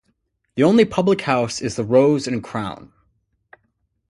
[0.55, 2.91] The only public house is the Rose and Crown.